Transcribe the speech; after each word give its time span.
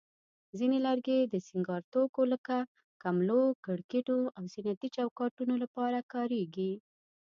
ځینې 0.57 0.77
لرګي 0.85 1.19
د 1.27 1.35
سینګار 1.47 1.81
توکو 1.93 2.21
لکه 2.33 2.57
کملو، 3.03 3.41
کړکینو، 3.65 4.17
او 4.37 4.43
زینتي 4.53 4.87
چوکاټونو 4.95 5.53
لپاره 5.63 5.97
کارېږي. 6.13 6.73